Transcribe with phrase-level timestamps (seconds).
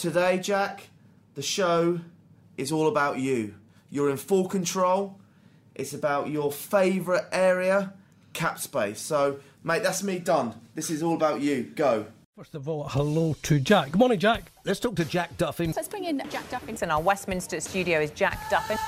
[0.00, 0.88] Today, Jack,
[1.34, 2.00] the show
[2.56, 3.54] is all about you.
[3.90, 5.20] You're in full control.
[5.74, 7.92] It's about your favourite area,
[8.32, 8.98] cap space.
[8.98, 10.54] So, mate, that's me done.
[10.74, 11.64] This is all about you.
[11.76, 12.06] Go.
[12.34, 13.90] First of all, hello to Jack.
[13.90, 14.50] Good morning, Jack.
[14.64, 15.76] Let's talk to Jack Duffin.
[15.76, 16.88] Let's bring in Jack Duffington.
[16.88, 18.78] Our Westminster studio is Jack Duffin.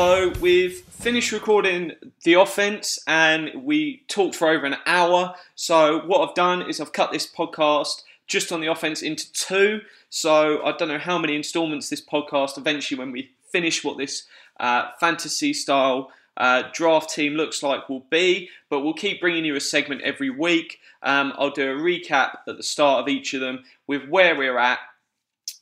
[0.00, 1.92] So we've finished recording
[2.24, 5.34] the offense and we talked for over an hour.
[5.56, 9.82] So what I've done is I've cut this podcast just on the offense into two.
[10.08, 14.22] So I don't know how many installments this podcast eventually, when we finish what this
[14.58, 18.48] uh, fantasy style uh, draft team looks like, will be.
[18.70, 20.78] But we'll keep bringing you a segment every week.
[21.02, 24.56] Um, I'll do a recap at the start of each of them with where we're
[24.56, 24.78] at.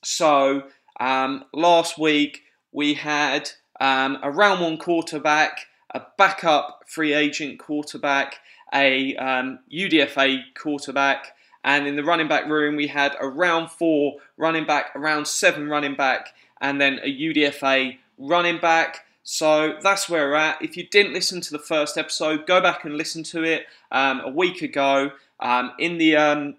[0.05, 0.69] So
[1.01, 8.37] um, last week we had um, a round one quarterback, a backup free agent quarterback,
[8.73, 11.35] a um, UDFA quarterback,
[11.65, 15.27] and in the running back room we had a round four running back, a round
[15.27, 19.07] seven running back, and then a UDFA running back.
[19.23, 20.63] So that's where we're at.
[20.63, 24.21] If you didn't listen to the first episode, go back and listen to it um,
[24.21, 25.13] a week ago.
[25.41, 26.55] Um, in the um,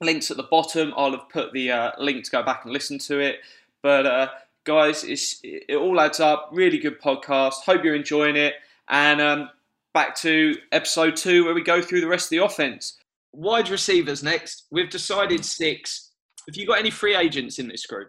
[0.00, 2.98] links at the bottom, I'll have put the uh, link to go back and listen
[2.98, 3.40] to it.
[3.80, 4.28] But uh,
[4.64, 5.04] guys.
[5.04, 6.50] It's, it all adds up.
[6.52, 7.54] Really good podcast.
[7.64, 8.54] Hope you're enjoying it.
[8.88, 9.50] And um,
[9.92, 12.98] back to episode two, where we go through the rest of the offense.
[13.32, 14.66] Wide receivers next.
[14.70, 16.12] We've decided six.
[16.46, 18.08] Have you got any free agents in this group?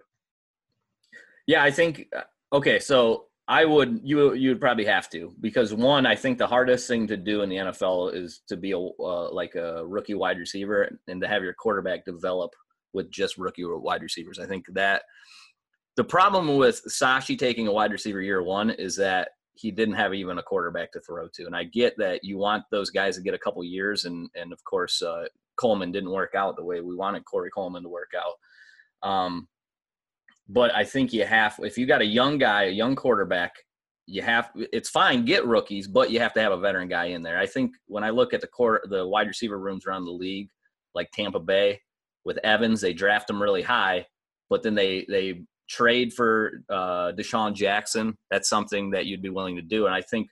[1.48, 2.08] Yeah, I think.
[2.16, 2.22] Uh,
[2.54, 6.48] okay, so I would you you would probably have to because one, I think the
[6.48, 10.16] hardest thing to do in the NFL is to be a uh, like a rookie
[10.16, 12.52] wide receiver and to have your quarterback develop
[12.94, 14.40] with just rookie wide receivers.
[14.40, 15.04] I think that
[15.96, 20.14] the problem with Sashi taking a wide receiver year one is that he didn't have
[20.14, 21.46] even a quarterback to throw to.
[21.46, 24.52] And I get that you want those guys to get a couple years, and and
[24.52, 25.26] of course uh,
[25.56, 29.10] Coleman didn't work out the way we wanted Corey Coleman to work out.
[29.10, 29.48] Um,
[30.50, 33.54] but I think you have if you got a young guy, a young quarterback,
[34.06, 37.24] you have it's fine get rookies, but you have to have a veteran guy in
[37.24, 37.40] there.
[37.40, 40.50] I think when I look at the core the wide receiver rooms around the league,
[40.94, 41.82] like Tampa Bay
[42.26, 44.06] with Evans, they draft him really high,
[44.50, 49.56] but then they they trade for uh, DeSean Jackson, that's something that you'd be willing
[49.56, 49.86] to do.
[49.86, 50.28] And I think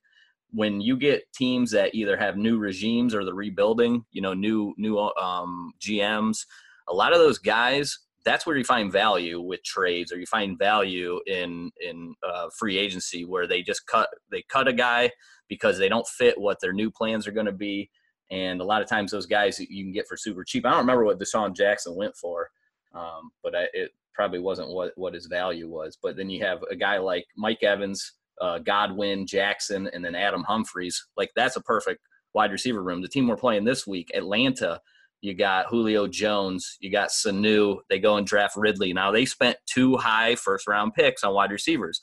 [0.52, 4.74] when you get teams that either have new regimes or the rebuilding, you know, new
[4.78, 6.46] new um, GMs,
[6.88, 10.58] a lot of those guys, that's where you find value with trades, or you find
[10.58, 15.12] value in in uh, free agency where they just cut they cut a guy
[15.50, 17.90] because they don't fit what their new plans are going to be.
[18.32, 20.66] And a lot of times, those guys you can get for super cheap.
[20.66, 22.50] I don't remember what DeSean Jackson went for,
[22.94, 25.98] um, but I, it, probably wasn't what, what his value was.
[26.02, 30.44] But then you have a guy like Mike Evans, uh, Godwin, Jackson, and then Adam
[30.44, 31.08] Humphries.
[31.18, 32.02] Like that's a perfect
[32.34, 33.02] wide receiver room.
[33.02, 34.80] The team we're playing this week, Atlanta,
[35.22, 37.78] you got Julio Jones, you got Sanu.
[37.90, 38.92] They go and draft Ridley.
[38.92, 42.02] Now they spent two high first round picks on wide receivers.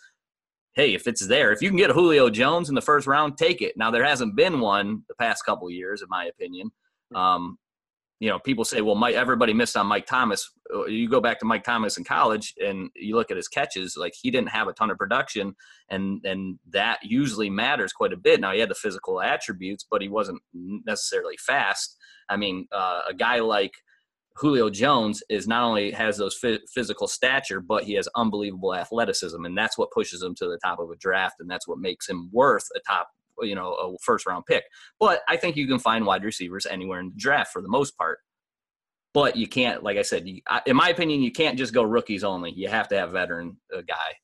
[0.75, 3.37] Hey, if it's there, if you can get a Julio Jones in the first round,
[3.37, 3.77] take it.
[3.77, 6.71] Now there hasn't been one the past couple years, in my opinion.
[7.15, 7.59] Um,
[8.21, 10.51] you know, people say, well, Mike, everybody missed on Mike Thomas.
[10.73, 13.97] Uh, you go back to Mike Thomas in college and you look at his catches,
[13.97, 15.57] like he didn't have a ton of production,
[15.89, 18.39] and and that usually matters quite a bit.
[18.39, 21.97] Now he had the physical attributes, but he wasn't necessarily fast.
[22.29, 23.73] I mean, uh, a guy like
[24.37, 26.39] Julio Jones is not only has those
[26.73, 30.79] physical stature, but he has unbelievable athleticism, and that's what pushes him to the top
[30.79, 33.09] of a draft, and that's what makes him worth a top
[33.43, 34.65] you know a first round pick.
[34.99, 37.97] But I think you can find wide receivers anywhere in the draft for the most
[37.97, 38.19] part.
[39.13, 42.23] But you can't, like I said, you, in my opinion, you can't just go rookies
[42.23, 42.53] only.
[42.53, 44.15] You have to have veteran uh, guy.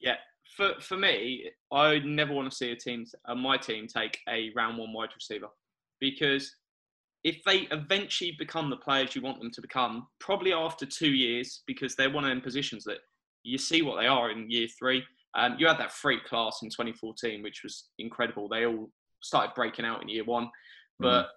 [0.00, 0.16] Yeah,
[0.56, 4.50] for for me, I never want to see a team, uh, my team, take a
[4.56, 5.48] round one wide receiver
[6.00, 6.54] because
[7.24, 11.62] if they eventually become the players you want them to become, probably after two years,
[11.66, 12.98] because they're one of them positions that
[13.42, 15.02] you see what they are in year three.
[15.36, 18.48] Um, you had that freak class in 2014, which was incredible.
[18.48, 18.90] They all
[19.22, 20.50] started breaking out in year one, mm.
[21.00, 21.28] but mm.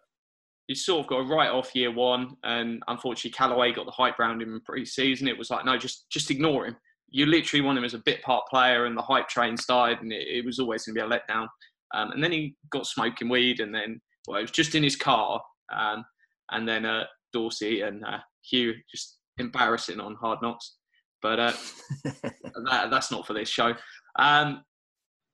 [0.69, 4.19] you sort of got a write off year one, and unfortunately Callaway got the hype
[4.19, 5.27] around him in pre-season.
[5.27, 6.77] It was like, no, just just ignore him.
[7.09, 10.13] You literally want him as a bit part player, and the hype train started, and
[10.13, 11.47] it, it was always going to be a letdown.
[11.93, 14.95] Um, and then he got smoking weed, and then well, it was just in his
[14.95, 15.41] car,
[15.75, 16.05] um,
[16.51, 17.03] and then uh,
[17.33, 18.19] Dorsey and uh,
[18.49, 20.75] Hue just embarrassing on Hard Knocks
[21.21, 21.53] but uh,
[22.03, 23.73] that, that's not for this show.
[24.17, 24.63] Um,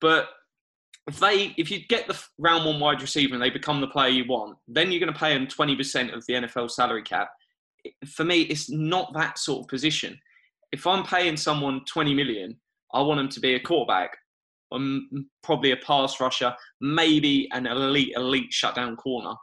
[0.01, 0.29] but
[1.07, 4.09] if they, if you get the round one wide receiver and they become the player
[4.09, 7.29] you want, then you're going to pay them 20% of the NFL salary cap.
[8.07, 10.19] For me, it's not that sort of position.
[10.71, 12.59] if I'm paying someone 20 million,
[12.93, 14.17] I want them to be a quarterback,
[14.71, 19.35] um, probably a pass rusher, maybe an elite, elite shutdown corner.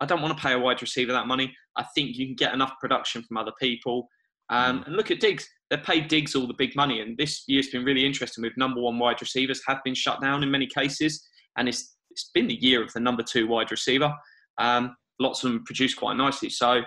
[0.00, 1.54] I don't want to pay a wide receiver that money.
[1.76, 4.08] I think you can get enough production from other people.
[4.50, 5.46] Um, and look at Diggs.
[5.70, 8.80] They paid Diggs all the big money, and this year's been really interesting with number
[8.80, 12.54] one wide receivers have been shut down in many cases, and it's it's been the
[12.54, 14.12] year of the number two wide receiver.
[14.58, 16.48] Um, lots of them produced quite nicely.
[16.48, 16.82] So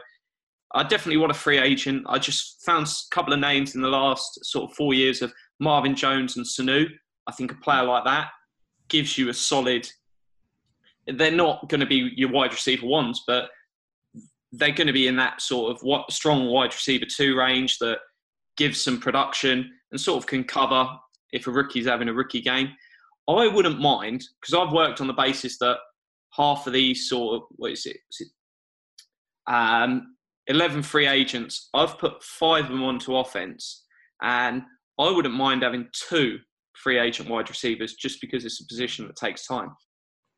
[0.73, 2.05] I definitely want a free agent.
[2.07, 5.33] I just found a couple of names in the last sort of four years of
[5.59, 6.87] Marvin Jones and Sanu.
[7.27, 8.29] I think a player like that
[8.87, 9.89] gives you a solid.
[11.07, 13.49] They're not going to be your wide receiver ones, but
[14.51, 17.99] they're going to be in that sort of what strong wide receiver two range that
[18.57, 20.87] gives some production and sort of can cover
[21.31, 22.69] if a rookie's having a rookie game.
[23.29, 25.77] I wouldn't mind because I've worked on the basis that
[26.33, 27.97] half of these sort of what is it?
[28.11, 28.27] Is it
[29.51, 30.15] um,
[30.47, 31.69] 11 free agents.
[31.73, 33.85] I've put five of them onto offense,
[34.21, 34.63] and
[34.99, 36.39] I wouldn't mind having two
[36.75, 39.71] free agent wide receivers just because it's a position that takes time.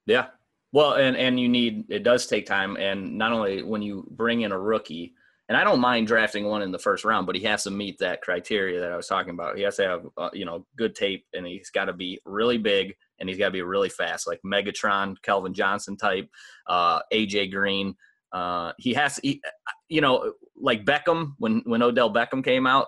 [0.06, 0.28] Yeah.
[0.74, 2.76] Well, and, and you need, it does take time.
[2.78, 5.14] And not only when you bring in a rookie,
[5.48, 8.00] and I don't mind drafting one in the first round, but he has to meet
[8.00, 9.56] that criteria that I was talking about.
[9.56, 12.58] He has to have, uh, you know, good tape and he's got to be really
[12.58, 16.28] big and he's got to be really fast, like Megatron, Calvin Johnson type,
[16.68, 17.96] uh, AJ Green.
[18.32, 19.42] Uh, he has, he,
[19.90, 22.88] you know, like Beckham when when Odell Beckham came out.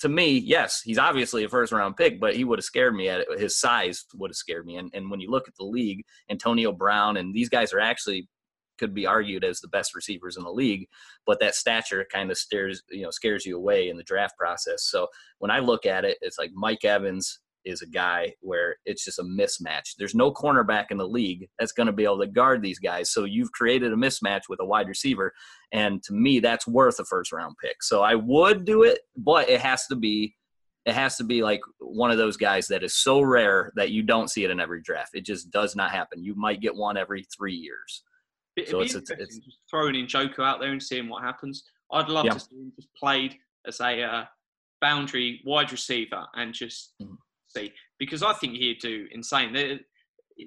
[0.00, 3.08] To me, yes, he's obviously a first round pick, but he would have scared me
[3.08, 3.40] at it.
[3.40, 4.76] His size would have scared me.
[4.76, 8.28] And and when you look at the league, Antonio Brown and these guys are actually
[8.78, 10.86] could be argued as the best receivers in the league,
[11.26, 14.84] but that stature kind of stares, you know, scares you away in the draft process.
[14.84, 15.08] So
[15.38, 19.18] when I look at it, it's like Mike Evans is a guy where it's just
[19.18, 19.94] a mismatch.
[19.98, 23.12] There's no cornerback in the league that's going to be able to guard these guys.
[23.12, 25.32] So you've created a mismatch with a wide receiver.
[25.72, 27.82] And to me, that's worth a first round pick.
[27.82, 30.34] So I would do it, but it has to be
[30.86, 34.02] it has to be like one of those guys that is so rare that you
[34.02, 35.10] don't see it in every draft.
[35.12, 36.24] It just does not happen.
[36.24, 38.04] You might get one every three years.
[38.56, 41.64] It'd so it's, it's, it's just throwing Njoku out there and seeing what happens.
[41.92, 42.32] I'd love yeah.
[42.32, 43.36] to see him just played
[43.66, 44.24] as a uh,
[44.80, 47.14] boundary wide receiver and just mm-hmm
[47.48, 49.52] see because I think he'd do insane.
[49.52, 49.78] There,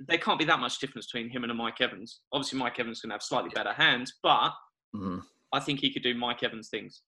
[0.08, 2.22] there can't be that much difference between him and a Mike Evans.
[2.32, 4.52] Obviously, Mike Evans can have slightly better hands, but
[4.96, 5.20] mm-hmm.
[5.52, 7.02] I think he could do Mike Evans things.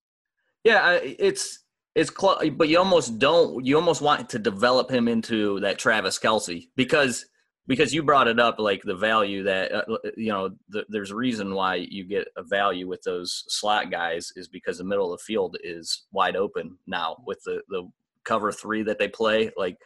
[0.64, 1.60] Yeah, it's
[1.96, 3.66] it's close, but you almost don't.
[3.66, 7.26] You almost want to develop him into that Travis Kelce because
[7.68, 9.84] because you brought it up like the value that uh,
[10.18, 14.32] you know the, there's a reason why you get a value with those slot guys
[14.36, 17.88] is because the middle of the field is wide open now with the the
[18.24, 19.52] cover three that they play.
[19.58, 19.78] Like,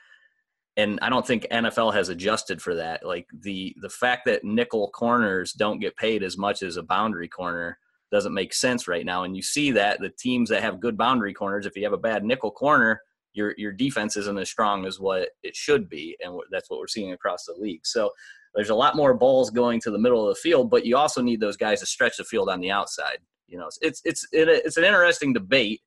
[0.76, 3.06] and I don't think NFL has adjusted for that.
[3.06, 7.28] Like the the fact that nickel corners don't get paid as much as a boundary
[7.28, 7.80] corner
[8.12, 9.24] doesn't make sense right now.
[9.24, 11.98] And you see that the teams that have good boundary corners, if you have a
[11.98, 13.02] bad nickel corner,
[13.34, 16.88] your your defense isn't as strong as what it should be, and that's what we're
[16.88, 17.86] seeing across the league.
[17.86, 18.12] So
[18.56, 21.22] there's a lot more balls going to the middle of the field, but you also
[21.22, 23.20] need those guys to stretch the field on the outside.
[23.48, 25.82] You know, it's it's it's an interesting debate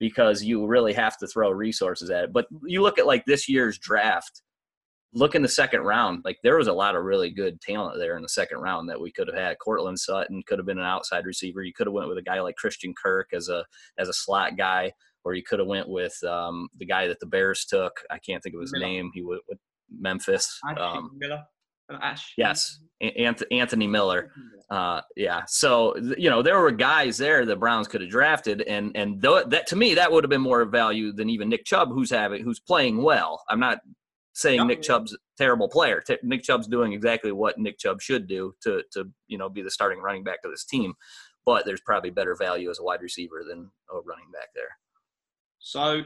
[0.00, 2.32] because you really have to throw resources at it.
[2.32, 4.42] But you look at like this year's draft,
[5.12, 8.16] look in the second round, like there was a lot of really good talent there
[8.16, 9.58] in the second round that we could have had.
[9.58, 11.62] Courtland Sutton could have been an outside receiver.
[11.62, 13.64] You could have went with a guy like Christian Kirk as a
[13.98, 14.92] as a slot guy,
[15.24, 18.00] or you could have went with um, the guy that the Bears took.
[18.10, 18.86] I can't think of his Miller.
[18.86, 19.10] name.
[19.12, 19.40] He would
[19.90, 20.58] Memphis.
[20.78, 21.42] Um, Miller.
[22.02, 22.32] Ash.
[22.36, 22.78] Yes,
[23.50, 24.30] Anthony Miller.
[24.70, 25.42] Uh, yeah.
[25.48, 29.46] So you know there were guys there the Browns could have drafted, and and th-
[29.48, 32.44] that to me that would have been more value than even Nick Chubb, who's having
[32.44, 33.42] who's playing well.
[33.48, 33.80] I'm not
[34.32, 36.00] saying Nick Chubb's a terrible player.
[36.00, 39.62] T- Nick Chubb's doing exactly what Nick Chubb should do to to you know be
[39.62, 40.94] the starting running back of this team.
[41.44, 44.76] But there's probably better value as a wide receiver than a running back there.
[45.58, 46.02] So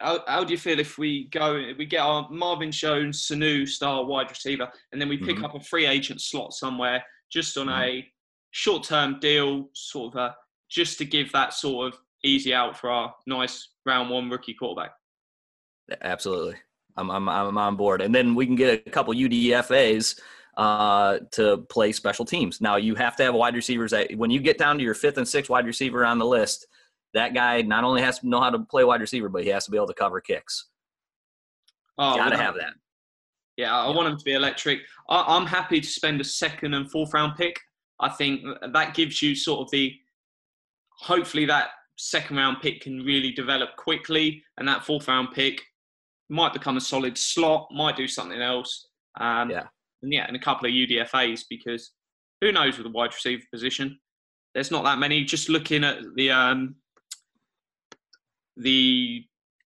[0.00, 3.68] how, how do you feel if we go, if we get our Marvin Jones, Sanu
[3.68, 5.44] star wide receiver, and then we pick mm-hmm.
[5.44, 7.82] up a free agent slot somewhere just on mm-hmm.
[7.82, 8.06] a
[8.50, 10.36] short term deal, sort of a,
[10.70, 14.92] just to give that sort of easy out for our nice round one rookie quarterback?
[16.02, 16.56] Absolutely.
[16.96, 18.02] I'm, I'm, I'm on board.
[18.02, 20.18] And then we can get a couple UDFAs
[20.56, 22.60] uh, to play special teams.
[22.60, 25.16] Now, you have to have wide receivers that when you get down to your fifth
[25.16, 26.66] and sixth wide receiver on the list,
[27.14, 29.64] that guy not only has to know how to play wide receiver, but he has
[29.66, 30.66] to be able to cover kicks.
[31.96, 32.74] Oh, Got to have that.
[33.58, 33.96] Yeah, I yeah.
[33.96, 34.82] want him to be electric.
[35.10, 37.58] I, am happy to spend a second and fourth round pick.
[38.00, 39.94] I think that gives you sort of the
[41.00, 45.60] hopefully that second round pick can really develop quickly, and that fourth round pick
[46.30, 48.86] might become a solid slot, might do something else.
[49.20, 49.66] Um, yeah,
[50.02, 51.90] and yeah, and a couple of UDFA's because
[52.40, 53.98] who knows with the wide receiver position.
[54.54, 55.24] There's not that many.
[55.24, 56.76] Just looking at the um,
[58.56, 59.24] the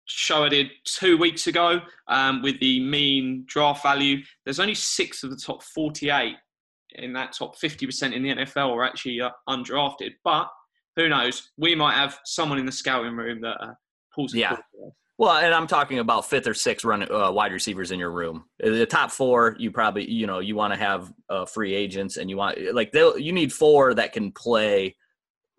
[0.05, 5.23] show I did two weeks ago um, with the mean draft value, there's only six
[5.23, 6.35] of the top 48
[6.95, 10.11] in that top 50% in the NFL are actually uh, undrafted.
[10.23, 10.47] But
[10.95, 11.51] who knows?
[11.57, 13.73] We might have someone in the scouting room that uh,
[14.13, 14.33] pulls.
[14.33, 14.57] Yeah.
[15.17, 18.45] Well, and I'm talking about fifth or sixth run uh, wide receivers in your room.
[18.59, 22.29] The top four, you probably you know you want to have uh, free agents, and
[22.29, 24.95] you want like they'll you need four that can play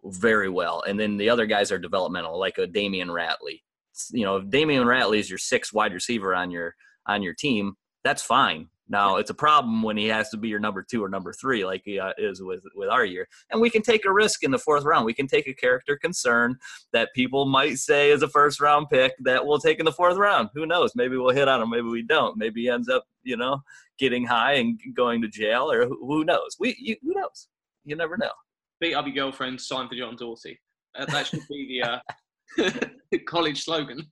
[0.05, 3.63] very well, and then the other guys are developmental, like a Damion Ratley.
[4.11, 6.75] You know, if Damion Ratley is your sixth wide receiver on your
[7.07, 7.75] on your team,
[8.05, 8.69] that's fine.
[8.89, 11.65] Now it's a problem when he has to be your number two or number three,
[11.65, 13.27] like he uh, is with with our year.
[13.51, 15.05] And we can take a risk in the fourth round.
[15.05, 16.57] We can take a character concern
[16.93, 20.17] that people might say is a first round pick that we'll take in the fourth
[20.17, 20.51] round.
[20.55, 20.93] Who knows?
[20.95, 21.71] Maybe we'll hit on him.
[21.71, 22.37] Maybe we don't.
[22.37, 23.61] Maybe he ends up, you know,
[23.99, 26.57] getting high and going to jail, or who, who knows?
[26.61, 27.49] We you, who knows?
[27.85, 28.33] You never know.
[28.81, 30.61] Beat up your girlfriend, sign for John Dorsey.
[30.97, 31.99] Uh, that should be the uh,
[33.27, 34.07] college slogan.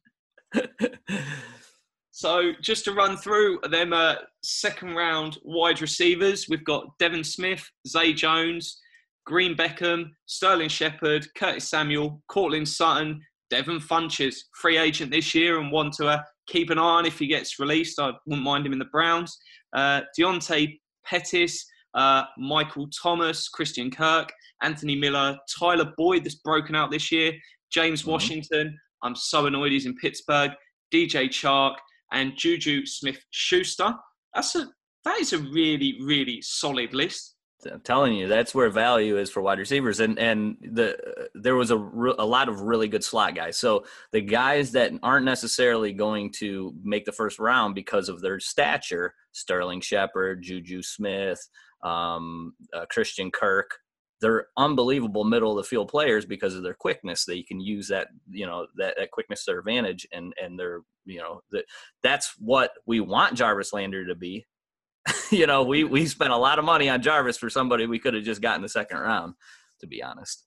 [2.16, 4.14] So just to run through them uh,
[4.44, 8.80] second round wide receivers, we've got Devin Smith, Zay Jones,
[9.26, 15.72] Green Beckham, Sterling Shepard, Curtis Samuel, Courtland Sutton, Devin Funchess, free agent this year and
[15.72, 17.98] one to uh, keep an eye on if he gets released.
[17.98, 19.36] I wouldn't mind him in the Browns.
[19.74, 20.68] Uh, Dante
[21.04, 27.32] Pettis, uh, Michael Thomas, Christian Kirk, Anthony Miller, Tyler Boyd that's broken out this year,
[27.74, 28.12] James mm-hmm.
[28.12, 28.78] Washington.
[29.02, 30.52] I'm so annoyed he's in Pittsburgh.
[30.94, 31.74] DJ Chark,
[32.12, 33.94] and Juju Smith Schuster.
[34.32, 34.68] That's a
[35.04, 37.32] that is a really really solid list.
[37.70, 40.96] I'm telling you, that's where value is for wide receivers, and and the
[41.34, 43.56] there was a re, a lot of really good slot guys.
[43.56, 48.38] So the guys that aren't necessarily going to make the first round because of their
[48.38, 51.40] stature, Sterling Shepard, Juju Smith,
[51.82, 53.78] um, uh, Christian Kirk,
[54.24, 57.26] they're unbelievable middle of the field players because of their quickness.
[57.26, 60.80] They can use that, you know, that, that quickness to their advantage, and and they're,
[61.04, 61.66] you know, that
[62.02, 64.46] that's what we want Jarvis Landry to be.
[65.30, 68.14] you know, we we spent a lot of money on Jarvis for somebody we could
[68.14, 69.34] have just gotten the second round,
[69.80, 70.46] to be honest.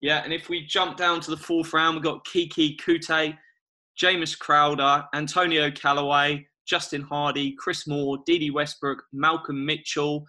[0.00, 3.36] Yeah, and if we jump down to the fourth round, we've got Keke Coutee,
[3.94, 10.26] Jamison Crowder, Antonio Callaway, Justin Hardy, Chris Moore, Dede Westbrook, Malcolm Mitchell,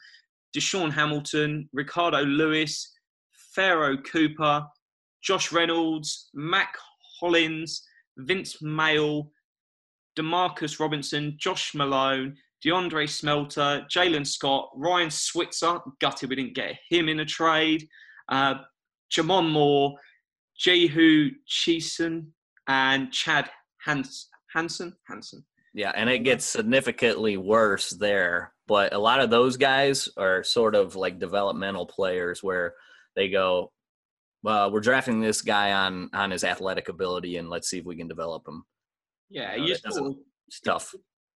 [0.58, 2.92] DaeSean Hamilton, Ricardo Louis,
[3.54, 4.66] Pharoh Cooper,
[5.22, 6.76] Josh Reynolds, Mack
[7.20, 7.84] Hollins,
[8.18, 9.32] Vince Mayle,
[10.18, 12.36] Demarcus Robinson, Josh Malone,
[12.66, 17.88] DeAndre Smelter, Jalen Scott, Ryan Switzer, gutted we didn't get him in a trade,
[18.30, 18.56] uh,
[19.12, 19.96] J'Mon Moore,
[20.58, 22.34] Jehu Chesson,
[22.68, 23.50] and Chad
[23.86, 24.96] Hans- Hansen.
[25.08, 25.46] Hansen.
[25.76, 30.76] Yeah, and it gets significantly worse there but a lot of those guys are sort
[30.76, 32.74] of like developmental players where
[33.16, 33.72] they go,
[34.44, 37.96] well, we're drafting this guy on on his athletic ability, and let's see if we
[37.96, 38.64] can develop him.
[39.30, 40.18] Yeah, you know,
[40.64, 40.94] tough.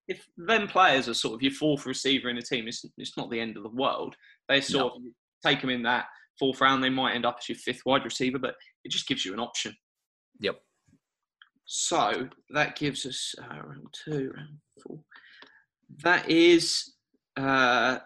[0.08, 3.18] If, if them players are sort of your fourth receiver in a team, it's it's
[3.18, 4.16] not the end of the world.
[4.48, 5.08] They sort no.
[5.08, 6.06] of take them in that
[6.38, 6.84] fourth round.
[6.84, 9.40] They might end up as your fifth wide receiver, but it just gives you an
[9.40, 9.76] option.
[10.40, 10.60] Yep.
[11.66, 15.00] So that gives us uh, round two, round four.
[16.04, 16.91] That is
[17.38, 18.00] uh,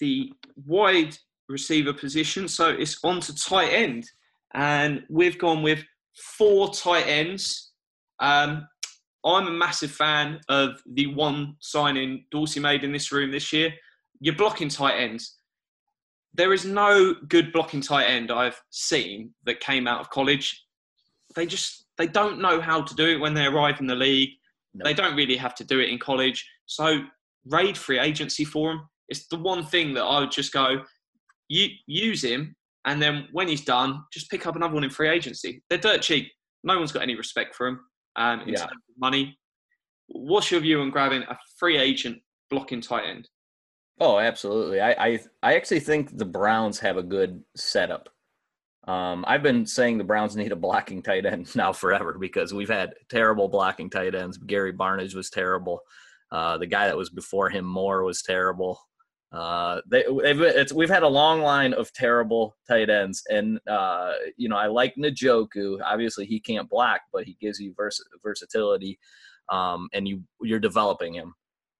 [0.00, 0.32] the
[0.66, 1.16] wide
[1.48, 2.48] receiver position.
[2.48, 4.04] So it's on to tight end.
[4.54, 5.84] And we've gone with
[6.36, 7.72] four tight ends.
[8.20, 8.66] Um,
[9.24, 13.72] I'm a massive fan of the one signing Dorsey made in this room this year.
[14.20, 15.38] You're blocking tight ends.
[16.34, 20.64] There is no good blocking tight end I've seen that came out of college.
[21.34, 24.30] They just they don't know how to do it when they arrive in the league.
[24.74, 24.84] No.
[24.84, 26.48] They don't really have to do it in college.
[26.66, 27.02] So
[27.46, 28.80] raid free agency for him.
[29.08, 30.82] It's the one thing that I would just go,
[31.48, 35.08] you use him, and then when he's done, just pick up another one in free
[35.08, 35.62] agency.
[35.68, 36.30] They're dirt cheap.
[36.64, 37.80] No one's got any respect for him
[38.16, 38.60] um, in yeah.
[38.60, 39.38] terms of money.
[40.08, 42.18] What's your view on grabbing a free agent
[42.50, 43.28] blocking tight end?
[44.00, 44.80] Oh, absolutely.
[44.80, 48.08] I, I I actually think the Browns have a good setup.
[48.88, 52.68] Um, I've been saying the Browns need a blocking tight end now forever because we've
[52.68, 54.38] had terrible blocking tight ends.
[54.38, 55.80] Gary Barnidge was terrible.
[56.32, 58.80] Uh, the guy that was before him, Moore, was terrible.
[59.32, 60.04] Uh, they,
[60.74, 64.94] we've had a long line of terrible tight ends, and uh, you know I like
[64.96, 65.78] Njoku.
[65.84, 68.98] Obviously, he can't block, but he gives you vers- versatility,
[69.50, 71.34] um, and you you're developing him.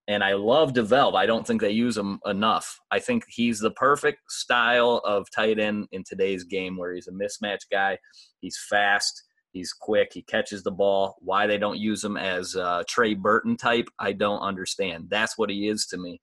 [0.07, 1.15] And I love DeValve.
[1.15, 2.77] I don't think they use him enough.
[2.91, 7.11] I think he's the perfect style of tight end in today's game, where he's a
[7.11, 7.97] mismatch guy.
[8.39, 9.23] He's fast.
[9.53, 10.11] He's quick.
[10.13, 11.15] He catches the ball.
[11.19, 12.57] Why they don't use him as
[12.87, 15.05] Trey Burton type, I don't understand.
[15.09, 16.19] That's what he is to me.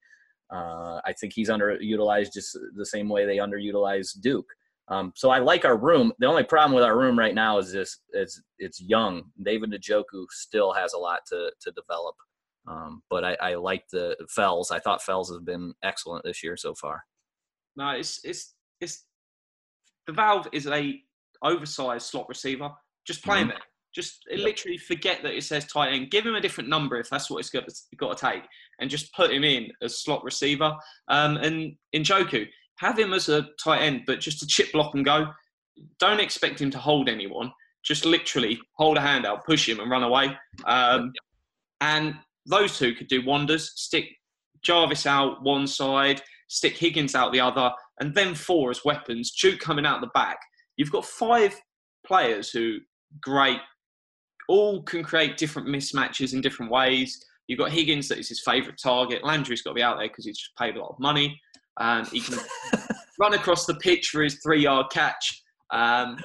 [0.53, 4.49] Uh, I think he's underutilized just the same way they underutilize Duke.
[4.89, 6.11] Um, so I like our room.
[6.19, 9.23] The only problem with our room right now is this: it's it's young.
[9.41, 12.15] David Njoku still has a lot to to develop.
[12.67, 14.69] Um, but I, I like the Fells.
[14.69, 17.03] I thought Fells has been excellent this year so far.
[17.77, 19.05] No, it's it's it's
[20.09, 21.01] DeValve is a
[21.41, 22.71] oversized slot receiver.
[23.05, 23.51] Just play him Mhm.
[23.51, 23.61] there.
[23.93, 26.11] Just literally forget that it says tight end.
[26.11, 27.65] Give him a different number if that's what it's got,
[27.97, 28.43] got to take,
[28.79, 30.73] and just put him in as slot receiver.
[31.09, 35.03] Um, and Njoku, have him as a tight end, but just to chip block and
[35.03, 35.33] go.
[35.99, 37.51] Don't expect him to hold anyone.
[37.83, 40.37] Just literally hold a hand out, push him, and run away.
[40.65, 41.11] Um,
[41.81, 42.15] and
[42.45, 43.71] those two could do wonders.
[43.75, 44.05] Stick
[44.63, 49.31] Jarvis out one side, stick Higgins out the other, and then four as weapons.
[49.31, 50.39] Duke coming out the back.
[50.77, 51.59] You've got five
[52.05, 52.79] players who
[53.21, 53.59] great,
[54.47, 57.23] all can create different mismatches in different ways.
[57.47, 59.23] You've got Higgins that is his favourite target.
[59.23, 61.39] Landry's got to be out there because he's just paid a lot of money.
[61.79, 62.39] Um, he can
[63.19, 65.41] run across the pitch for his three-yard catch.
[65.71, 66.17] Um,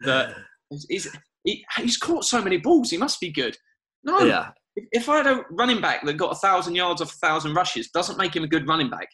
[0.00, 0.34] that
[0.70, 2.90] is, is he, he's caught so many balls.
[2.90, 3.56] He must be good.
[4.02, 7.12] No, Yeah, if, if I had a running back that got a thousand yards off
[7.14, 9.08] a thousand rushes, doesn't make him a good running back.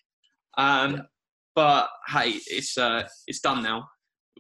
[0.59, 1.01] Um, Yeah.
[1.57, 3.89] But hey, it's uh, it's done now.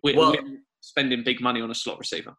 [0.02, 2.34] We're, Well- we're spending big money on a slot receiver.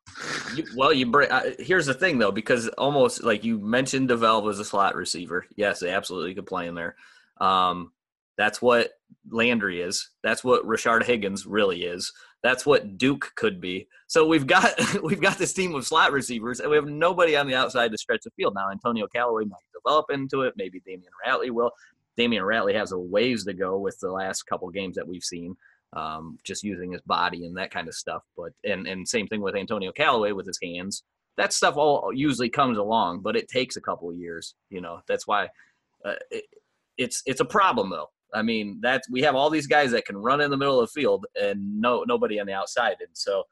[0.55, 1.31] You, well, you bring.
[1.31, 5.45] Uh, here's the thing, though, because almost like you mentioned, DeValve as a slot receiver.
[5.55, 6.95] Yes, they absolutely could play in there.
[7.39, 7.91] Um,
[8.37, 8.91] that's what
[9.29, 10.09] Landry is.
[10.23, 12.11] That's what Rashard Higgins really is.
[12.43, 13.87] That's what Duke could be.
[14.07, 17.47] So we've got we've got this team of slot receivers, and we have nobody on
[17.47, 18.55] the outside to stretch the field.
[18.55, 20.53] Now Antonio Callaway might develop into it.
[20.57, 21.71] Maybe Damion Ratley will.
[22.17, 25.55] Damion Ratley has a ways to go with the last couple games that we've seen
[25.93, 28.23] um, just using his body and that kind of stuff.
[28.37, 31.03] But and and same thing with Antonio Callaway with his hands.
[31.37, 34.55] That stuff all usually comes along, but it takes a couple of years.
[34.69, 35.49] You know, that's why
[36.05, 36.45] uh, it,
[36.97, 38.09] it's it's a problem though.
[38.33, 40.89] I mean, that's we have all these guys that can run in the middle of
[40.89, 43.43] the field and no nobody on the outside, and so.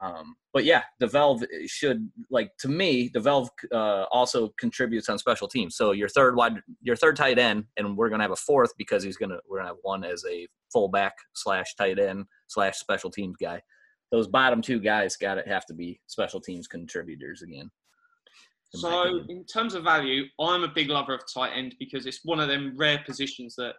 [0.00, 3.10] Um, but yeah, DeValve should like to me.
[3.10, 5.76] DeValve uh, also contributes on special teams.
[5.76, 9.02] So your third wide, your third tight end, and we're gonna have a fourth because
[9.02, 13.36] he's gonna we're gonna have one as a fullback slash tight end slash special teams
[13.40, 13.60] guy.
[14.12, 17.70] Those bottom two guys got to have to be special teams contributors again.
[18.74, 22.20] in So, in terms of value, I'm a big lover of tight end because it's
[22.22, 23.74] one of them rare positions that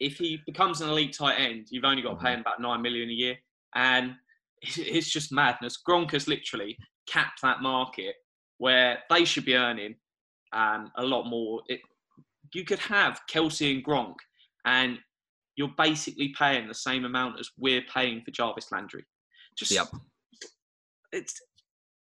[0.00, 2.82] if he becomes an elite tight end, you've only got to pay him about nine
[2.82, 3.36] million a year,
[3.74, 4.14] and
[4.62, 5.78] it's just madness.
[5.88, 6.76] Gronk has literally
[7.08, 8.14] capped that market
[8.58, 9.96] where they should be earning
[10.52, 11.62] um, a lot more.
[11.68, 11.80] It,
[12.54, 14.14] you could have Kelce and Gronk,
[14.64, 14.98] and
[15.56, 19.04] you're basically paying the same amount as we're paying for Jarvis Landry.
[19.58, 19.88] Just Yep.
[21.12, 21.34] it's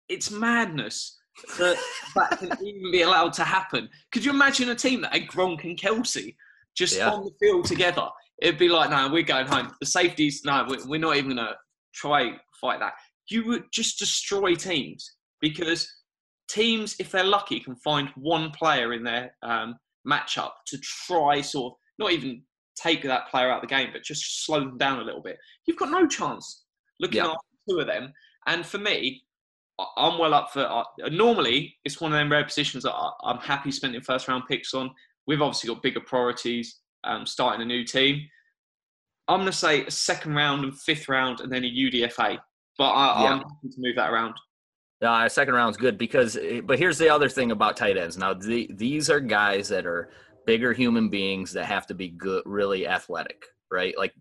[0.07, 1.17] it's madness
[1.57, 1.77] that
[2.15, 3.89] that can even be allowed to happen.
[4.11, 6.35] Could you imagine a team that had Gronk and Kelce
[6.75, 7.11] just Yeah.
[7.11, 8.07] on the field together?
[8.41, 9.73] It'd be like, no, we're going home.
[9.79, 11.55] The safeties, no, we- we're not even gonna
[11.93, 12.93] try fight that.
[13.29, 15.91] You would just destroy teams because
[16.47, 19.75] teams, if they're lucky, can find one player in their um,
[20.07, 22.43] matchup to try sort of not even
[22.75, 25.37] take that player out of the game, but just slow them down a little bit.
[25.65, 26.63] You've got no chance
[26.99, 27.27] looking Yeah.
[27.27, 27.37] after
[27.69, 28.13] two of them.
[28.47, 29.23] And for me,
[29.97, 30.61] I'm well up for.
[30.61, 32.93] Uh, normally, it's one of them rare positions that
[33.23, 34.91] I'm happy spending first round picks on.
[35.27, 38.27] We've obviously got bigger priorities, um, starting a new team.
[39.27, 42.39] I'm going to say a second round and fifth round, and then a UDFA.
[42.77, 43.29] But I, Yeah.
[43.33, 44.35] I'm happy to move that around.
[45.01, 48.17] Uh, second round's good because, but here's the other thing about tight ends.
[48.17, 50.11] Now, the, these are guys that are
[50.45, 53.97] bigger human beings that have to be good, really athletic, right?
[53.97, 54.13] Like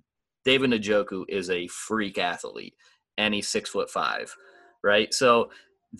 [0.45, 2.75] David Njoku is a freak athlete,
[3.19, 4.35] and he's six foot five,
[4.83, 5.13] right?
[5.13, 5.51] So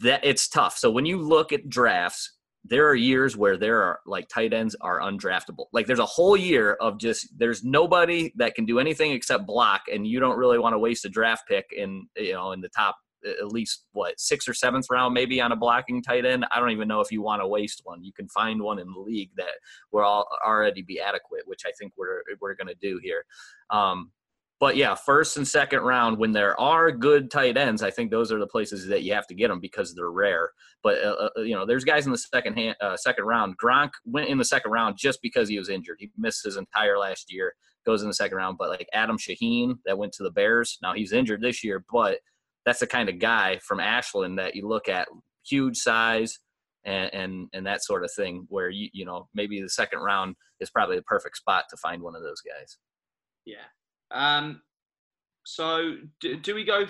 [0.01, 0.79] that it's tough.
[0.79, 4.77] So when you look at drafts, there are years where there are like tight ends
[4.81, 5.67] are undraftable.
[5.73, 9.83] Like there's a whole year of just there's nobody that can do anything except block,
[9.93, 12.69] and you don't really want to waste a draft pick in you know in the
[12.69, 12.97] top
[13.27, 16.47] at least what sixth or seventh round maybe on a blocking tight end.
[16.51, 18.03] I don't even know if you want to waste one.
[18.03, 19.59] You can find one in the league that
[19.93, 23.25] will all already be adequate, which I think we're we're going to do here.
[23.71, 24.11] Um,
[24.61, 28.31] but yeah, first and second round when there are good tight ends, I think those
[28.31, 30.51] are the places that you have to get them because they're rare.
[30.83, 33.57] But uh, uh, you know, there's guys in the second hand, uh, second round.
[33.59, 35.97] Gronk went in the second round just because he was injured.
[35.99, 37.55] He missed his entire last year.
[37.87, 38.59] Goes in the second round.
[38.59, 40.77] But like Adam Shaheen that went to the Bears.
[40.83, 42.19] Now he's injured this year, but
[42.67, 45.09] that's the kind of guy from Ashland that you look at,
[45.43, 46.39] huge size
[46.85, 48.45] and and, and that sort of thing.
[48.51, 52.03] Where you you know maybe the second round is probably the perfect spot to find
[52.03, 52.77] one of those guys.
[53.47, 53.65] Yeah.
[54.13, 54.63] Um,
[55.45, 56.87] so do, do we go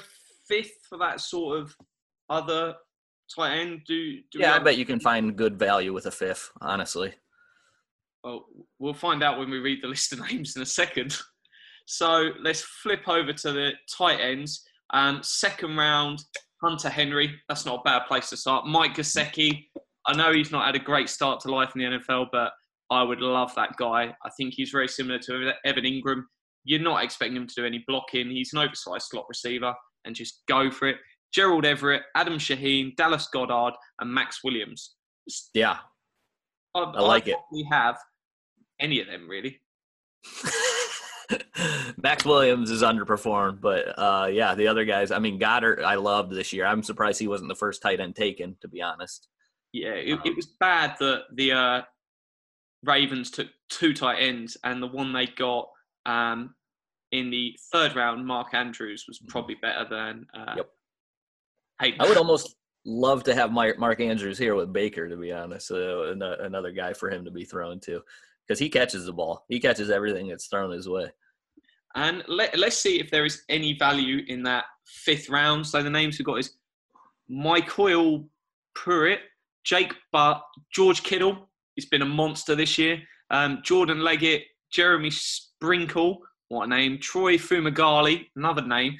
[0.48, 1.74] fifth for that sort of
[2.28, 2.74] other
[3.34, 3.82] tight end?
[3.86, 6.50] Do, do Yeah, I bet you can find good value with a fifth.
[6.60, 7.12] Honestly,
[8.24, 8.46] Well,
[8.78, 11.16] we'll find out when we read the list of names in a second.
[11.86, 14.64] So let's flip over to the tight ends.
[14.92, 16.22] Um, second round,
[16.62, 17.34] Hunter Henry.
[17.48, 18.66] That's not a bad place to start.
[18.66, 19.66] Mike Gesicki.
[20.06, 22.52] I know he's not had a great start to life in the NFL, but
[22.90, 24.14] I would love that guy.
[24.24, 26.22] I think he's very similar to Evan Engram.
[26.64, 28.30] You're not expecting him to do any blocking.
[28.30, 30.96] He's an oversized slot receiver and just go for it.
[31.32, 34.94] Gerald Everett, Adam Shaheen, Dallas Goedert, and Maxx Williams.
[35.54, 35.78] Yeah,
[36.74, 37.36] I, I like it.
[37.52, 37.96] We have
[38.80, 39.60] any of them really.
[42.02, 45.10] Maxx Williams is underperformed, but uh, yeah, the other guys.
[45.10, 46.66] I mean, Goedert, I loved this year.
[46.66, 49.28] I'm surprised he wasn't the first tight end taken, to be honest.
[49.72, 51.82] Yeah, it, um, it was bad that the uh,
[52.84, 55.68] Ravens took two tight ends, and the one they got
[56.06, 56.54] um,
[57.12, 59.28] in the third round, Mark Andrews, was mm-hmm.
[59.28, 60.26] probably better than.
[60.34, 60.70] Uh, yep.
[61.80, 65.66] I would almost love to have Mark Andrews here with Baker, to be honest.
[65.66, 68.02] So another guy for him to be thrown to
[68.46, 69.44] because he catches the ball.
[69.48, 71.10] He catches everything that's thrown his way.
[71.94, 75.66] And let, let's see if there is any value in that fifth round.
[75.66, 76.58] So the names we've got is
[77.28, 78.28] Mike Michael
[78.74, 79.20] Pruitt,
[79.64, 81.48] Jake Butt, George Kittle.
[81.76, 83.00] He's been a monster this year.
[83.30, 85.10] Um, Jordan Leggett, Jeremy
[85.60, 86.98] Sprinkle, what a name.
[86.98, 88.96] Troy Fumagalli, another name.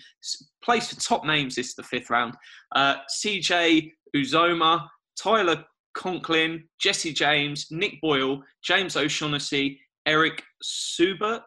[0.63, 2.35] Place for top names this is the fifth round.
[2.75, 4.87] Uh, CJ Uzomah,
[5.19, 11.41] Tyler Conklin, Jesse James, Nick Boyle, James O'Shaughnessy, Eric Saubert.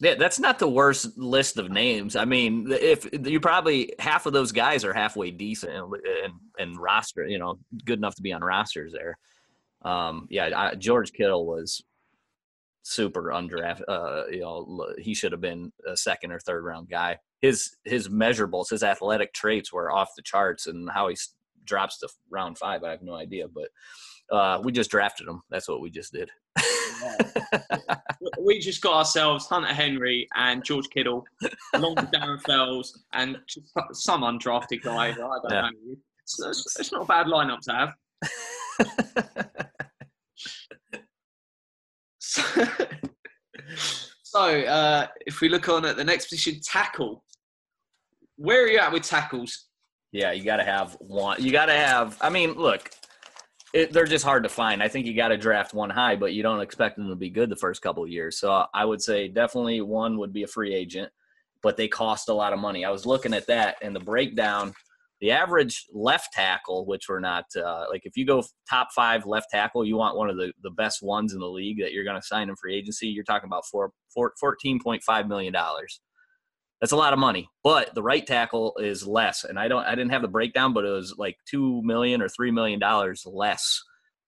[0.00, 2.16] Yeah, that's not the worst list of names.
[2.16, 5.94] I mean, if you probably half of those guys are halfway decent and,
[6.24, 9.16] and, and roster, you know, good enough to be on rosters there.
[9.82, 11.82] Um, yeah, I, George Kittle was
[12.82, 13.82] super undrafted.
[13.88, 17.18] Uh, you know, he should have been a second or third round guy.
[17.40, 21.16] His his measurables, his athletic traits were off the charts, and how he
[21.64, 23.46] drops to round five, I have no idea.
[23.48, 23.68] But
[24.34, 25.42] uh, we just drafted him.
[25.50, 26.30] That's what we just did.
[28.40, 31.24] we just got ourselves Hunter Henry and George Kittle,
[31.74, 33.38] along with Darren Fells and
[33.92, 35.08] some undrafted guy.
[35.08, 35.62] I don't yeah.
[35.62, 35.96] know.
[36.22, 37.94] It's, it's, it's not a bad lineup to have.
[44.22, 47.24] so, uh, if we look on at the next position, tackle.
[48.36, 49.66] Where are you at with tackles?
[50.12, 51.42] Yeah, you got to have one.
[51.42, 52.16] You got to have.
[52.20, 52.90] I mean, look,
[53.72, 54.82] it, they're just hard to find.
[54.82, 57.30] I think you got to draft one high, but you don't expect them to be
[57.30, 58.38] good the first couple of years.
[58.38, 61.10] So I would say definitely one would be a free agent,
[61.62, 62.84] but they cost a lot of money.
[62.84, 64.74] I was looking at that and the breakdown.
[65.20, 69.48] The average left tackle, which we're not uh, like, if you go top five left
[69.50, 72.20] tackle, you want one of the, the best ones in the league that you're going
[72.20, 73.08] to sign in free agency.
[73.08, 75.54] You're talking about four, four, $14.5 million.
[76.80, 77.50] That's a lot of money.
[77.62, 79.44] But the right tackle is less.
[79.44, 82.28] And I don't I didn't have the breakdown, but it was like two million or
[82.28, 83.82] three million dollars less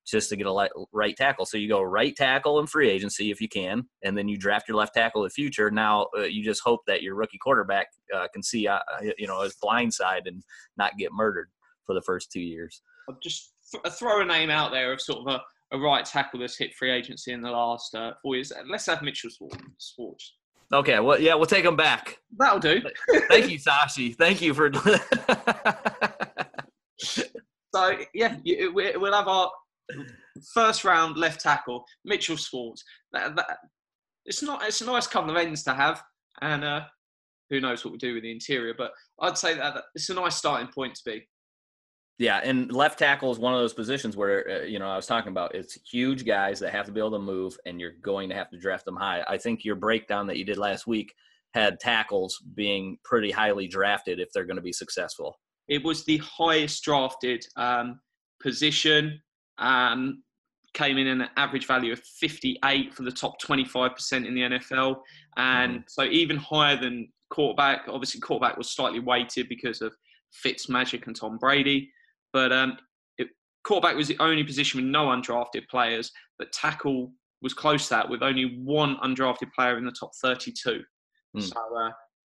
[0.07, 1.47] just to get a right tackle.
[1.47, 4.69] So you go right tackle in free agency if you can, and then you draft
[4.69, 5.71] your left tackle in the future.
[5.71, 8.81] Now uh, you just hope that your rookie quarterback uh, can see, uh,
[9.17, 10.43] you know, his blind side and
[10.77, 11.51] not get murdered
[11.85, 12.83] for the first two years.
[13.09, 16.41] I'll just th- throw a name out there of sort of a, a right tackle
[16.41, 18.53] that's hit free agency in the last uh, four years.
[18.69, 19.31] Let's have Mitchell
[19.79, 20.35] Schwartz.
[20.73, 22.19] Okay, well, yeah, we'll take him back.
[22.39, 22.81] That'll do.
[23.29, 24.17] Thank you, Sashi.
[24.17, 24.73] Thank you for.
[26.99, 29.51] so yeah, we'll have our
[30.55, 32.85] first round left tackle, Mitchell Schwartz.
[33.13, 33.59] That, that,
[34.25, 34.65] it's not.
[34.65, 36.03] It's a nice couple of ends to have,
[36.41, 36.83] and uh,
[37.51, 38.75] who knows what we do with the interior.
[38.77, 41.29] But I'd say that it's a nice starting point to be.
[42.19, 45.07] Yeah, and left tackle is one of those positions where uh, you know I was
[45.07, 45.55] talking about.
[45.55, 48.51] It's huge guys that have to be able to move, and you're going to have
[48.51, 49.25] to draft them high.
[49.27, 51.15] I think your breakdown that you did last week
[51.55, 55.39] had tackles being pretty highly drafted if they're going to be successful.
[55.69, 58.01] It was the highest drafted um,
[58.43, 59.21] position.
[59.63, 60.23] Um,
[60.75, 64.97] came in an average value of 58 for the top 25% in the NFL,
[65.37, 65.85] and mm.
[65.87, 67.87] so even higher than quarterback.
[67.89, 69.95] Obviously, quarterback was slightly weighted because of
[70.33, 71.91] Fitz Magic and Tom Brady.
[72.33, 72.77] But um,
[73.19, 73.29] it,
[73.65, 78.09] quarterback was the only position with no undrafted players, but tackle was close to that
[78.09, 80.83] with only one undrafted player in the top 32.
[81.37, 81.43] Mm.
[81.43, 81.91] So, uh,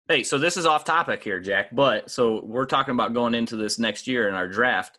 [0.08, 3.56] hey, so this is off topic here, Jack, but so we're talking about going into
[3.56, 4.98] this next year in our draft.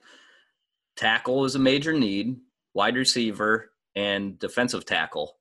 [0.96, 2.38] Tackle is a major need,
[2.74, 5.38] wide receiver, and defensive tackle.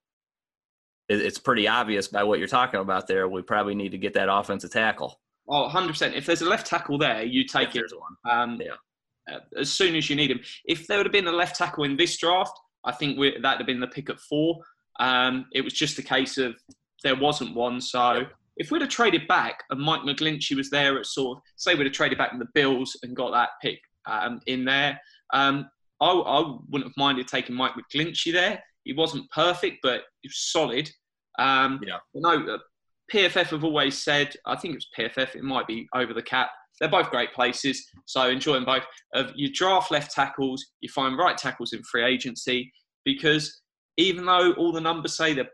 [1.09, 3.29] It's pretty obvious by what you're talking about there.
[3.29, 5.21] We probably need to get that offensive tackle.
[5.49, 6.14] Oh, 100%.
[6.14, 7.93] If there's a left tackle there, you take if it.
[8.29, 8.73] Um, yeah
[9.31, 10.40] uh, as soon as you need him.
[10.64, 13.67] If there would have been a left tackle in this draft, I think that'd have
[13.67, 14.61] been the pick at four.
[15.01, 16.55] Um, it was just a case of
[17.03, 17.81] there wasn't one.
[17.81, 18.25] So
[18.57, 21.87] if we'd have traded back and Mike McGlinchey was there at sort of, say we'd
[21.87, 25.01] have traded back in the Bills and got that pick um, in there,
[25.35, 25.68] um,
[26.01, 28.62] I, I, wouldn't have minded taking Mike McGlinchey there.
[28.85, 30.88] He wasn't perfect, but he was solid.
[31.38, 31.99] Um, yeah.
[32.14, 32.59] No,
[33.12, 36.51] PFF have always said, I think it was PFF, it might be over the cap.
[36.81, 38.85] They're both great places, so enjoy them both.
[39.12, 42.73] Of you draft left tackles, you find right tackles in free agency
[43.05, 43.61] because
[43.97, 45.51] even though all the numbers say they're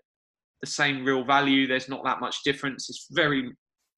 [0.61, 2.89] the same real value, there's not that much difference.
[2.89, 3.51] It's very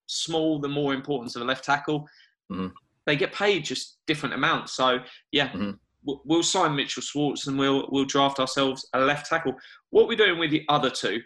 [0.07, 0.61] small.
[0.61, 2.07] The more importance of a left tackle,
[2.53, 2.69] mm-hmm.
[3.07, 4.75] They get paid just different amounts.
[4.75, 5.73] So yeah, mm-hmm.
[6.05, 9.55] we'll sign Mitchell Schwartz and we'll we'll draft ourselves a left tackle.
[9.91, 11.21] What are we doing with the other two?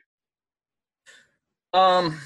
[1.72, 2.18] Um,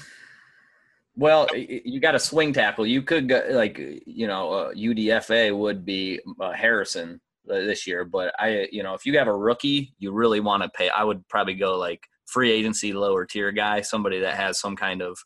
[1.15, 2.87] well, you got a swing tackle.
[2.87, 8.05] You could go like you know uh, UDFA would be uh, Harrison uh, this year,
[8.05, 10.89] but I you know if you have a rookie, you really want to pay.
[10.89, 15.01] I would probably go like free agency lower tier guy, somebody that has some kind
[15.01, 15.17] of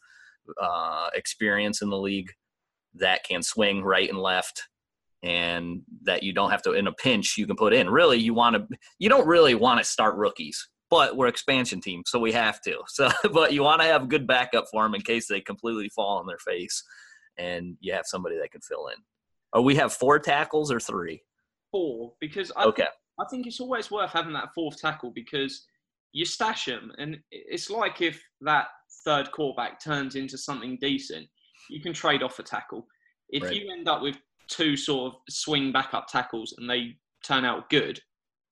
[0.60, 2.32] uh, experience in the league
[2.95, 4.63] that can swing right and left
[5.23, 8.34] and that you don't have to in a pinch you can put in really you
[8.34, 12.31] want to you don't really want to start rookies but we're expansion team, so we
[12.31, 12.77] have to.
[12.88, 15.89] So, but you want to have a good backup for them in case they completely
[15.89, 16.84] fall on their face,
[17.38, 18.95] and you have somebody that can fill in.
[19.53, 21.21] Oh, we have four tackles or three?
[21.71, 22.84] Four, because I okay.
[22.84, 25.65] Think, I think it's always worth having that fourth tackle because
[26.13, 28.67] you stash them, and it's like if that
[29.03, 31.27] third quarterback turns into something decent,
[31.69, 32.86] you can trade off a tackle.
[33.30, 33.56] If right.
[33.56, 37.99] you end up with two sort of swing backup tackles and they turn out good,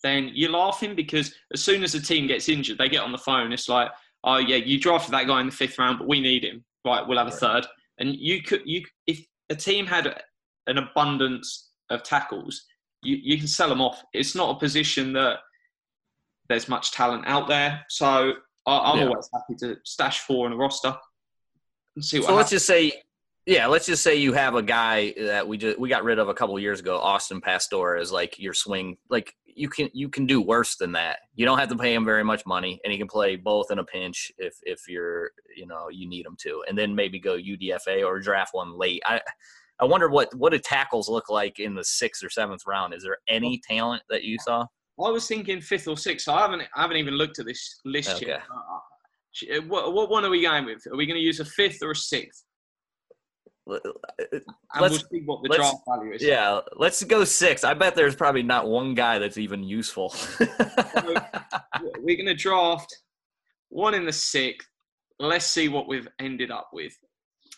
[0.03, 3.17] then you're laughing because as soon as a team gets injured, they get on the
[3.17, 3.53] phone.
[3.53, 3.89] It's like,
[4.23, 6.63] oh yeah, you drafted that guy in the fifth round, but we need him.
[6.85, 7.65] Right, we'll have a third.
[7.99, 10.21] And you could, you if a team had
[10.67, 12.65] an abundance of tackles,
[13.01, 14.03] you, you can sell them off.
[14.13, 15.39] It's not a position that
[16.49, 17.81] there's much talent out there.
[17.89, 18.33] So
[18.67, 19.05] I, am yeah.
[19.05, 20.95] always happy to stash four in a roster
[21.99, 22.25] see what.
[22.25, 22.37] So happens.
[22.37, 23.03] let's just say
[23.45, 26.29] yeah, let's just say you have a guy that we just we got rid of
[26.29, 28.97] a couple years ago, Austin Pasztor, is like your swing.
[29.09, 31.19] Like you can you can do worse than that.
[31.35, 33.79] You don't have to pay him very much money, and he can play both in
[33.79, 37.37] a pinch if if you're you know you need him to, and then maybe go
[37.37, 39.01] UDFA or draft one late.
[39.05, 39.19] I
[39.81, 42.93] I wonder what what do tackles look like in the sixth or seventh round?
[42.93, 44.65] Is there any talent that you saw?
[45.03, 46.29] I was thinking fifth or sixth.
[46.29, 48.27] I haven't I haven't even looked at this list okay.
[48.27, 48.43] yet.
[49.49, 50.85] Uh, uh what, what one are we going with?
[50.87, 52.43] Are we going to use a fifth or a sixth?
[53.65, 53.83] let's
[54.79, 56.21] we'll see what the draft value is.
[56.21, 57.63] Yeah, let's go six.
[57.63, 60.09] I bet there's probably not one guy that's even useful.
[60.09, 60.45] so
[61.99, 62.93] we're going to draft
[63.69, 64.67] one in the sixth.
[65.19, 66.93] Let's see what we've ended up with.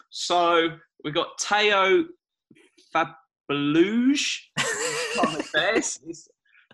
[0.09, 0.69] So
[1.03, 2.05] we've got Teo
[2.93, 4.37] Fabeluge.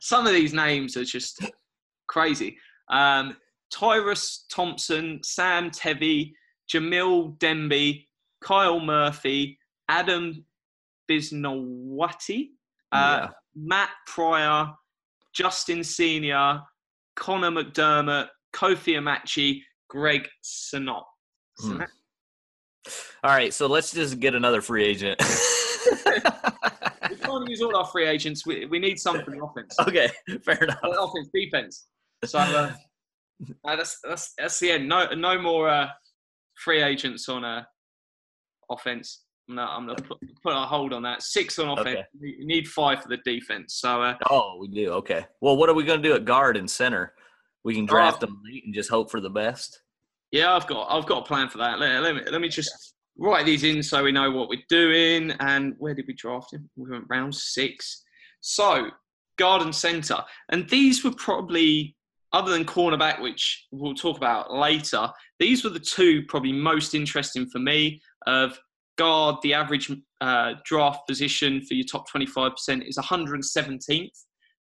[0.01, 1.45] Some of these names are just
[2.07, 2.57] crazy.
[2.89, 3.37] Um,
[3.71, 6.33] Tyrus Thompson, Sam Tevi,
[6.71, 8.07] Jamil Demby,
[8.41, 9.57] Kyle Murphy,
[9.89, 10.45] Adam
[11.09, 12.49] Bisnowaty,
[12.91, 13.27] uh, yeah.
[13.55, 14.73] Matt Pryor,
[15.33, 16.61] Justin Senior,
[17.15, 21.03] Connor McDermott, Kofi Amichia, Greg Senat.
[21.59, 21.81] Hmm.
[23.23, 25.21] All right, so let's just get another free agent.
[27.09, 28.45] we can't use all our free agents.
[28.45, 29.75] We, we need some for the offense.
[29.79, 30.09] Okay,
[30.43, 30.79] fair enough.
[30.83, 31.85] offense, defense.
[32.25, 32.73] So uh,
[33.65, 34.87] uh, that's, that's that's the end.
[34.87, 35.87] No no more uh,
[36.55, 37.63] free agents on uh,
[38.69, 39.23] offense.
[39.47, 41.21] No, I'm gonna put, put a hold on that.
[41.21, 41.99] Six on offense.
[41.99, 42.05] Okay.
[42.19, 43.75] We need five for the defense.
[43.75, 44.01] So.
[44.01, 44.91] Uh, oh, we do.
[44.91, 45.25] Okay.
[45.41, 47.13] Well, what are we gonna do at guard and center?
[47.63, 49.81] We can draft uh, them late and just hope for the best.
[50.31, 51.79] Yeah, I've got I've got a plan for that.
[51.79, 55.31] Let, let me let me just write these in so we know what we're doing.
[55.39, 56.69] And where did we draft him?
[56.75, 58.03] We went round six.
[58.39, 58.89] So
[59.37, 61.95] guard and center, and these were probably
[62.33, 65.09] other than cornerback, which we'll talk about later.
[65.39, 68.57] These were the two probably most interesting for me of
[68.97, 69.91] guard, the average
[70.21, 74.09] uh, draft position for your top 25% is 117th.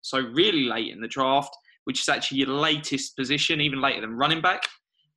[0.01, 4.17] So, really late in the draft, which is actually your latest position, even later than
[4.17, 4.63] running back.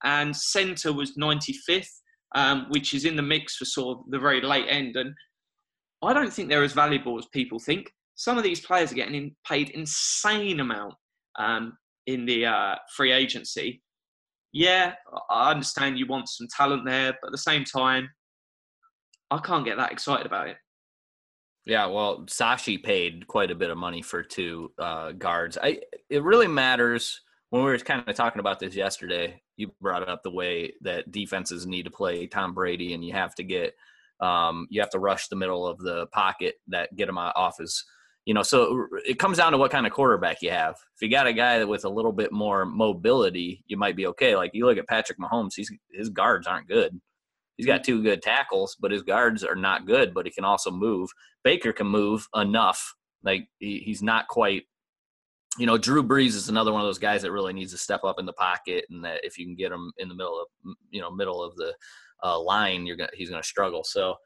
[0.04, 1.88] And centre was 95th,
[2.34, 4.96] um, which is in the mix for sort of the very late end.
[4.96, 5.14] And
[6.02, 7.90] I don't think they're as valuable as people think.
[8.14, 10.94] Some of these players are getting in, paid insane amount
[11.38, 11.72] um,
[12.06, 13.82] in the uh, free agency.
[14.52, 14.94] Yeah,
[15.30, 18.08] I understand you want some talent there, but at the same time,
[19.30, 20.56] I can't get that excited about it.
[21.66, 25.56] Yeah, well, Sashi paid quite a bit of money for two uh, guards.
[25.60, 29.40] I it really matters when we were kind of talking about this yesterday.
[29.56, 33.34] You brought up the way that defenses need to play Tom Brady, and you have
[33.36, 33.74] to get
[34.20, 37.84] um, you have to rush the middle of the pocket that get him off his.
[38.26, 40.76] You know, so it comes down to what kind of quarterback you have.
[40.94, 44.06] If you got a guy that with a little bit more mobility, you might be
[44.06, 44.34] okay.
[44.34, 46.98] Like you look at Patrick Mahomes, he's his guards aren't good.
[47.56, 50.70] He's got two good tackles, but his guards are not good, but he can also
[50.70, 51.10] move.
[51.44, 52.94] Baker can move enough.
[53.22, 54.64] Like he, he's not quite
[55.58, 58.02] you know, Drew Brees is another one of those guys that really needs to step
[58.04, 60.74] up in the pocket, and that if you can get him in the middle of
[60.90, 61.74] you know middle of the
[62.22, 63.84] uh, line, you're gonna he's gonna struggle.
[63.84, 64.16] So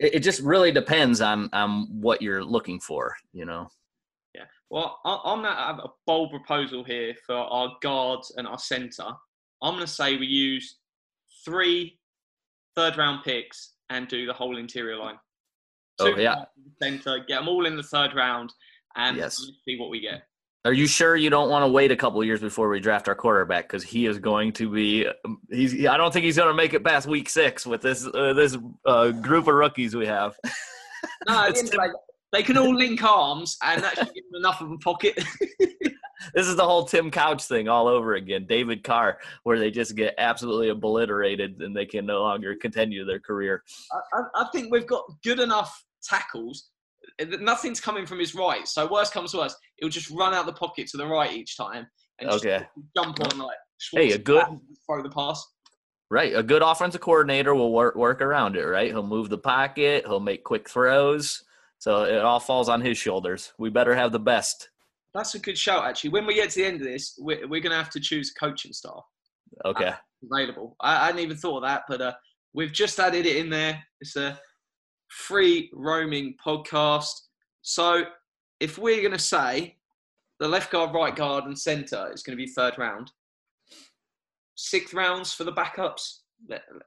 [0.00, 3.14] it, it just really depends on on what you're looking for.
[3.32, 3.68] You know.
[4.34, 4.44] Yeah.
[4.70, 9.12] Well, I'm to have a bold proposal here for our guards and our centre.
[9.62, 10.78] I'm going to say we use
[11.44, 11.98] three
[12.76, 15.18] third round picks and do the whole interior line.
[15.98, 16.44] Oh, yeah.
[16.80, 18.52] Centre, get them all in the third round
[18.96, 19.44] and Yes.
[19.64, 20.22] see what we get.
[20.66, 23.14] Are you sure you don't want to wait a couple years before we draft our
[23.14, 23.64] quarterback?
[23.66, 25.06] Because he is going to be.
[25.50, 25.86] He's.
[25.86, 28.58] I don't think he's going to make it past week six with this uh, this
[28.84, 30.36] uh, group of rookies we have.
[31.26, 31.92] No, at the It's end of the day,
[32.32, 35.22] they can all link arms and that should give them enough of a pocket.
[36.34, 38.44] this is the whole Tim Couch thing all over again.
[38.46, 43.18] David Carr, where they just get absolutely obliterated and they can no longer continue their
[43.20, 43.62] career.
[43.92, 46.68] I, I- I think we've got good enough tackles.
[47.40, 50.52] Nothing's coming from his right, so worst comes to worst, he'll just run out the
[50.52, 51.86] pocket to the right each time
[52.18, 52.66] and just Okay.
[52.96, 53.56] jump on like.
[53.92, 54.44] Hey, a good-
[54.86, 55.44] throw the pass.
[56.10, 58.64] Right, a good offensive coordinator will work work around it.
[58.64, 61.44] Right, he'll move the pocket, he'll make quick throws,
[61.78, 63.52] so it all falls on his shoulders.
[63.58, 64.70] We better have the best.
[65.14, 66.10] That's a good shout, actually.
[66.10, 68.32] When we get to the end of this, we're, we're going to have to choose
[68.32, 69.02] coaching staff
[69.64, 69.92] Okay.
[70.32, 70.76] available.
[70.80, 72.12] I, I hadn't even thought of that, but uh,
[72.54, 73.82] we've just added it in there.
[74.00, 74.38] It's a
[75.10, 77.12] free roaming podcast.
[77.62, 78.04] So
[78.60, 79.76] if we're going to say
[80.38, 83.10] the left guard, right guard, and centre is going to be third round,
[84.54, 86.20] sixth rounds for the backups.
[86.48, 86.82] Let- let-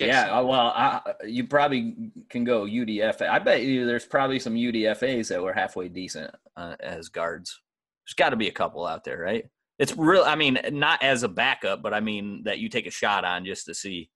[0.00, 3.28] yeah, some- uh, well, I, you probably can go UDFA.
[3.28, 7.60] I bet you there's probably some UDFAs that were halfway decent uh, as guards.
[8.06, 9.44] There's got to be a couple out there, right?
[9.80, 10.22] It's real.
[10.22, 13.44] I mean, not as a backup, but I mean that you take a shot on
[13.44, 14.08] just to see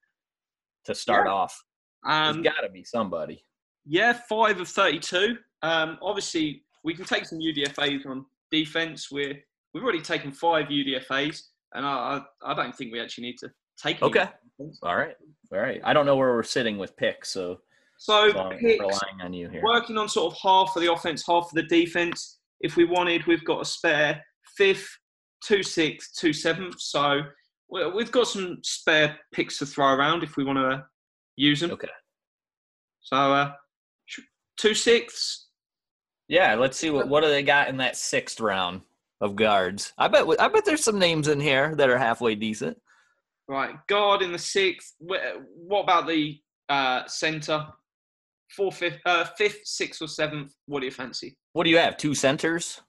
[0.84, 1.32] to start Yeah.
[1.32, 1.64] off.
[2.04, 3.44] Um, There's got to be somebody.
[3.84, 5.36] Yeah, five of thirty-two.
[5.62, 9.10] Um, obviously, we can take some UDFA's on defense.
[9.10, 9.42] We're
[9.74, 13.50] we've already taken five UDFA's, and I I, I don't think we actually need to
[13.80, 14.00] take.
[14.02, 14.28] any Okay.
[14.82, 15.16] All right,
[15.52, 15.80] all right.
[15.82, 17.60] I don't know where we're sitting with picks, so,
[17.98, 19.62] So so picks, relying on you here.
[19.64, 22.38] working on sort of half of the offense, half of the defense.
[22.60, 24.22] If we wanted, we've got a spare
[24.56, 24.88] fifth,
[25.44, 26.80] two sixth, two seventh.
[26.80, 27.22] So
[27.68, 30.84] we've got some spare picks to throw around if we want to
[31.36, 31.70] use them.
[31.72, 31.88] Okay.
[33.00, 33.52] So uh,
[34.56, 35.48] two sixths.
[36.28, 38.82] Yeah, let's see what what do they got in that sixth round
[39.20, 39.92] of guards.
[39.98, 42.78] I bet I bet there's some names in here that are halfway decent.
[43.48, 44.94] Right, guard in the sixth.
[44.98, 47.66] What about the uh, centre?
[48.50, 50.52] Fourth, fifth, uh, fifth, sixth, or seventh?
[50.66, 51.36] What do you fancy?
[51.54, 51.96] What do you have?
[51.96, 52.82] Two centers?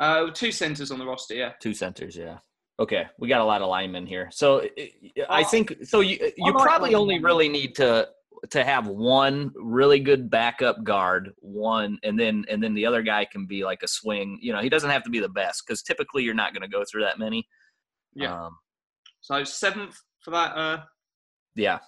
[0.00, 1.34] Uh, two centres on the roster.
[1.34, 1.52] Yeah.
[1.60, 2.38] Two centers, yeah.
[2.80, 4.28] Okay, we got a lot of linemen here.
[4.32, 6.00] So i- think so.
[6.00, 8.08] You you probably only really need to
[8.50, 13.24] to have one really good backup guard, one, and then and then the other guy
[13.24, 14.38] can be like a swing.
[14.42, 16.68] You know, he doesn't have to be the best because typically you're not going to
[16.68, 17.46] go through that many.
[18.14, 18.46] Yeah.
[18.46, 18.58] Um,
[19.20, 20.56] So seventh for that.
[20.56, 20.82] Uh,
[21.54, 21.78] yeah.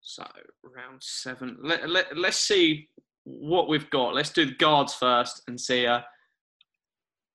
[0.00, 0.24] so
[0.64, 1.58] round seven.
[1.62, 2.88] Let, let let's see
[3.24, 4.14] what we've got.
[4.14, 5.86] Let's do the guards first and see.
[5.86, 6.00] Uh,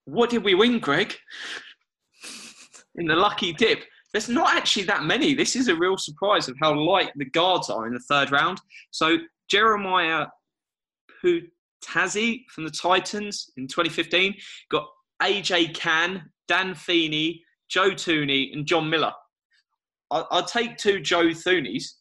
[0.05, 1.15] what did we win, Greg?
[2.95, 3.83] In the lucky dip.
[4.11, 5.33] There's not actually that many.
[5.33, 8.59] This is a real surprise of how light the guards are in the third round.
[8.91, 9.17] So
[9.49, 10.25] Jeremiah
[11.23, 14.35] Poutasi from the Titans in 2015
[14.69, 14.87] got
[15.21, 19.13] AJ Cann, Dan Feeney, Joe Thuney, and John Miller.
[20.09, 21.93] I- I'll take two Joe Thuneys.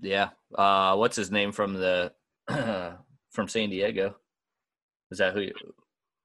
[0.00, 0.30] Yeah.
[0.56, 2.12] Uh, what's his name from the
[3.30, 4.16] from San Diego?
[5.10, 5.42] Is that who?
[5.42, 5.52] You,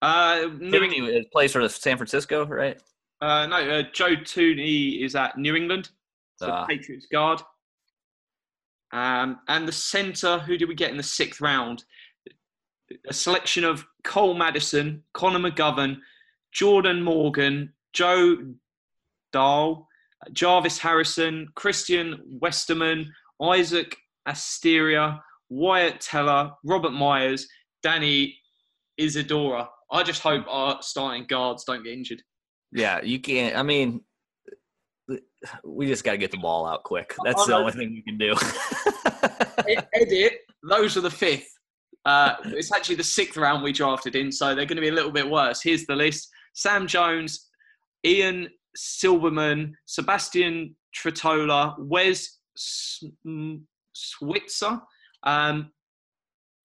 [0.01, 2.81] Uh, Tiffany plays for the San Francisco, right?
[3.21, 5.89] Uh, no, uh, Joe Thuney is at New England,
[6.37, 6.65] so Ah.
[6.65, 7.41] Patriots guard.
[8.91, 11.83] Um, and the centre, who did we get in the sixth round?
[13.09, 15.97] A selection of Cole Madison, Connor McGovern,
[16.53, 18.53] Jordan Morgan, Joe
[19.33, 19.89] Dahl,
[20.31, 27.47] Jarvis Harrison, Christian Westerman, Isaac Asiata, Wyatt Teller, Robert Myers,
[27.83, 28.37] Danny
[28.97, 29.69] Isidora.
[29.91, 32.21] I just hope our starting guards don't get injured.
[32.71, 33.55] Yeah, you can't.
[33.55, 34.01] I mean,
[35.63, 37.15] we just got to get the ball out quick.
[37.23, 38.35] That's the only thing we can do.
[39.93, 40.33] Edit,
[40.67, 41.47] those are the fifth.
[42.05, 44.93] Uh, it's actually the sixth round we drafted in, so they're going to be a
[44.93, 45.61] little bit worse.
[45.61, 47.47] Here's the list Sam Jones,
[48.05, 52.39] Ian Silberman, Sebastian Tretola, Wes
[53.93, 54.79] Schweitzer,
[55.23, 55.71] um,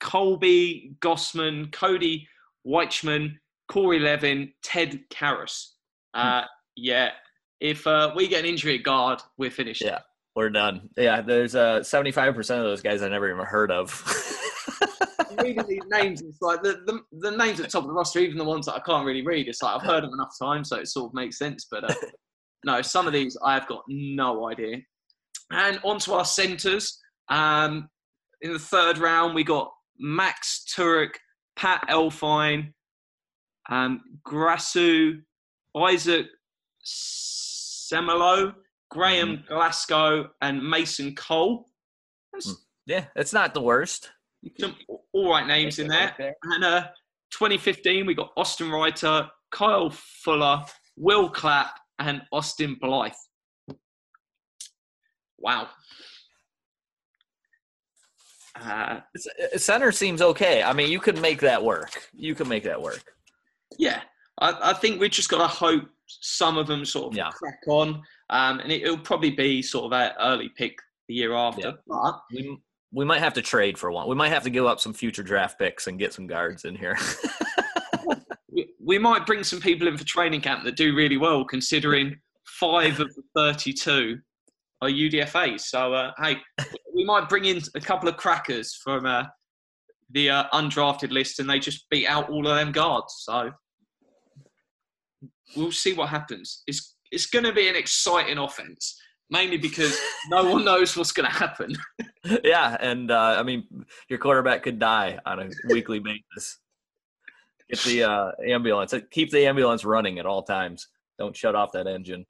[0.00, 2.28] Colby Gossett, Cody
[2.66, 3.36] Wichmann,
[3.68, 5.72] Corey Levin, Ted Karras.
[6.14, 6.42] Uh,
[6.76, 7.10] yeah,
[7.60, 9.82] if uh, we get an injury at guard, we're finished.
[9.82, 10.00] Yeah.
[10.34, 10.88] We're done.
[10.96, 13.90] Yeah, there's uh 75% of those guys I never even heard of.
[15.42, 18.20] reading these names, it's like the, the, the names at the top of the roster,
[18.20, 19.48] even the ones that I can't really read.
[19.48, 21.66] It's like I've heard them enough times, so it sort of makes sense.
[21.70, 21.94] But uh,
[22.64, 24.78] no, some of these I have got no idea.
[25.50, 26.98] And onto our centres.
[27.28, 27.88] Um,
[28.40, 31.10] in the third round, we got Max Tuerk,
[31.56, 32.72] Pat Elflein,
[33.70, 35.20] um, Grasu,
[35.76, 36.26] Isaac
[36.84, 38.54] Seumalo,
[38.90, 39.54] Graham Mm-hmm.
[39.54, 41.66] Glasgow, and Mason Cole.
[42.32, 42.54] That's
[42.86, 44.10] Yeah, it's not the worst.
[44.58, 44.74] some
[45.12, 46.14] all right names in there.
[46.42, 46.88] And uh,
[47.32, 50.64] 2015, we got Austin Reiter, Kyle Fuller,
[50.96, 53.12] Will Clapp, and Austin Blythe.
[55.38, 55.68] Wow.
[58.60, 59.00] Uh,
[59.54, 60.62] uh, Center seems okay.
[60.62, 62.08] I mean, you could make that work.
[62.12, 63.02] You could make that work.
[63.78, 64.02] yeah,
[64.40, 67.30] I, I think we've just got to hope some of them sort of Yeah.
[67.30, 68.02] crack on.
[68.30, 70.76] Um, and it, will probably be sort of an early pick
[71.08, 71.60] the year after.
[71.68, 71.72] Yeah.
[71.86, 72.58] But We
[72.94, 74.06] we might have to trade for one.
[74.06, 76.74] We might have to give up some future draft picks and get some guards in
[76.76, 76.98] here.
[78.50, 82.18] we, we might bring some people in for training camp that do really well, considering
[82.44, 84.18] five of the 32
[84.82, 85.60] are UDFAs.
[85.62, 86.36] So, uh, hey,
[86.94, 89.24] we might bring in a couple of crackers from uh,
[90.10, 93.14] the uh, undrafted list and they just beat out all of them guards.
[93.24, 93.52] So,
[95.56, 96.62] we'll see what happens.
[96.66, 99.00] It's, it's going to be an exciting offense,
[99.30, 99.98] mainly because
[100.30, 101.76] no one knows what's going to happen.
[102.44, 103.66] yeah, and uh, I mean,
[104.08, 106.58] your quarterback could die on a weekly basis.
[107.70, 108.94] Get the uh, ambulance.
[109.10, 110.88] Keep the ambulance running at all times.
[111.18, 112.26] Don't shut off that engine.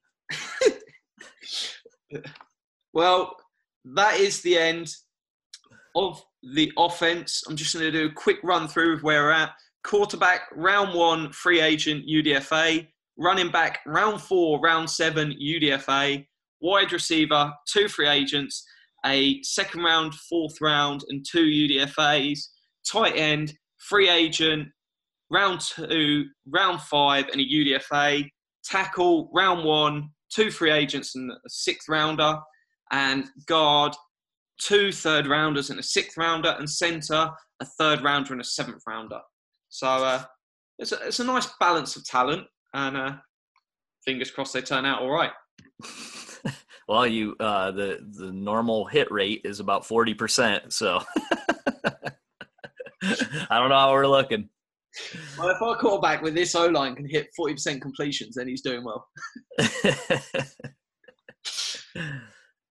[2.92, 3.36] Well,
[3.84, 4.94] that is the end
[5.94, 6.22] of
[6.54, 7.42] the offense.
[7.48, 9.52] I'm just going to do a quick run through of where we're at.
[9.84, 12.86] Quarterback, round one, free agent, UDFA.
[13.22, 16.26] Running back, round four, round seven, UDFA.
[16.60, 18.64] Wide receiver, two free agents,
[19.06, 22.40] a second round, fourth round, and two UDFAs.
[22.90, 24.68] Tight end, free agent,
[25.30, 28.28] round two, round five, and a UDFA.
[28.64, 32.36] Tackle, round one, two free agents, and a sixth rounder
[32.90, 33.94] and guard
[34.60, 38.82] two third rounders and a sixth rounder, and centre a third rounder and a seventh
[38.84, 39.20] rounder.
[39.68, 40.24] So uh,
[40.80, 43.12] it's, a, it's a nice balance of talent, and uh,
[44.04, 45.32] fingers crossed they turn out all right.
[46.88, 50.72] Well, you uh, the the normal hit rate is about forty percent.
[50.72, 51.00] So
[53.02, 54.48] I don't know how we're looking.
[55.38, 58.84] Well, if our quarterback with this O line can hit 40% completions, then he's doing
[58.84, 59.08] well.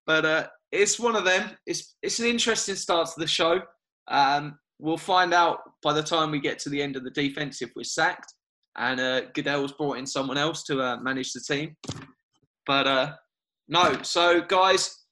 [0.07, 1.51] But uh, it's one of them.
[1.65, 3.61] It's it's an interesting start to the show.
[4.07, 7.61] Um, we'll find out by the time we get to the end of the defense
[7.61, 8.33] if we're sacked,
[8.77, 11.75] and uh, Goodell's brought in someone else to uh, manage the team.
[12.65, 13.13] But uh,
[13.67, 15.05] no, so guys,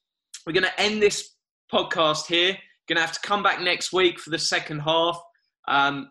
[0.45, 1.35] we're going to end this
[1.73, 2.57] podcast here.
[2.87, 5.19] Going to have to come back next week for the second half.
[5.67, 6.09] Um,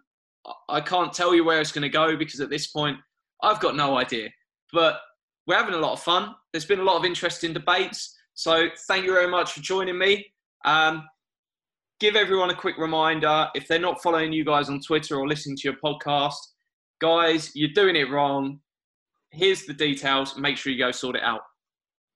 [0.69, 2.99] I- can't tell you where it's going to go because at this point,
[3.43, 4.29] I've got no idea.
[4.73, 5.01] But
[5.47, 6.35] we're having a lot of fun.
[6.53, 8.17] There's been a lot of interesting debates.
[8.35, 10.27] So thank you very much for joining me.
[10.65, 11.05] Um,
[12.01, 15.57] give everyone a quick reminder if they're not following you guys on Twitter or listening
[15.57, 16.37] to your podcast,
[17.01, 18.61] guys, you're doing it wrong.
[19.31, 20.37] Here's the details.
[20.37, 21.43] Make sure you go sort it out.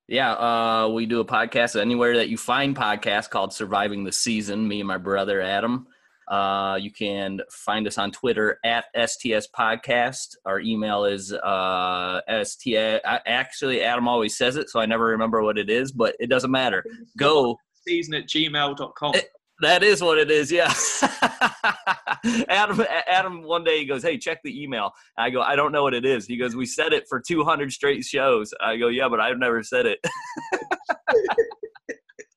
[0.08, 4.66] Yeah, uh, we do a podcast anywhere that you find podcasts called Surviving the Season,
[4.66, 5.86] me and my brother Adam.
[6.28, 10.36] Uh, you can find us on Twitter at STS Podcast.
[10.44, 13.00] Our email is uh, STS.
[13.04, 16.50] Actually, Adam always says it, so I never remember what it is, but it doesn't
[16.50, 16.84] matter.
[17.16, 17.56] Go.
[17.86, 19.14] Season at gmail.com.
[19.62, 20.74] That is what it is, yeah.
[22.48, 25.84] Adam, Adam, one day he goes, "Hey, check the email." I go, "I don't know
[25.84, 29.08] what it is." He goes, "We said it for 200 straight shows." I go, "Yeah,
[29.08, 30.04] but I've never said it."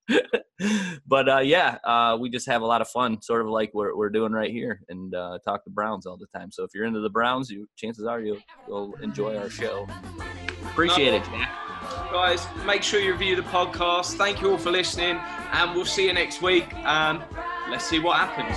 [1.08, 3.96] but uh, yeah, uh, we just have a lot of fun, sort of like we're
[3.98, 6.52] we're doing right here, and uh, talk to Browns all the time.
[6.52, 9.88] So if you're into the Browns, you chances are you'll you'll enjoy our show.
[10.62, 11.65] Appreciate it, Jack.
[12.12, 14.16] Guys, make sure you review the podcast.
[14.16, 15.20] Thank you all for listening,
[15.52, 16.74] and we'll see you next week.
[16.74, 17.22] And
[17.70, 18.56] let's see what happens.